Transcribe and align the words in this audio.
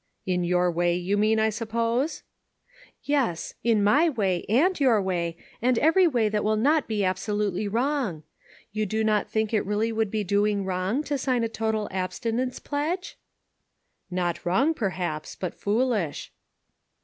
"In 0.33 0.43
your 0.43 0.71
way, 0.71 0.95
you 0.95 1.15
mean, 1.15 1.39
I 1.39 1.51
suppose?"" 1.51 2.23
Yes; 3.03 3.53
in 3.63 3.83
my 3.83 4.09
way, 4.09 4.43
and 4.49 4.79
your 4.79 4.99
way, 4.99 5.37
and 5.61 5.77
every 5.77 6.07
way 6.07 6.27
that 6.27 6.43
will 6.43 6.55
not 6.57 6.87
be 6.87 7.03
absolutely 7.05 7.67
wrong. 7.67 8.23
You 8.71 8.87
do 8.87 9.03
not 9.03 9.29
think 9.29 9.53
it 9.53 9.63
really 9.63 9.91
would 9.91 10.09
be 10.09 10.23
doing 10.23 10.65
wrong 10.65 11.03
to 11.03 11.19
sign 11.19 11.43
a 11.43 11.47
total 11.49 11.87
abstinence 11.91 12.57
pledge?"" 12.57 13.19
Not 14.09 14.43
wrong, 14.43 14.73
perhaps, 14.73 15.35
but 15.35 15.53
foolish." 15.53 16.31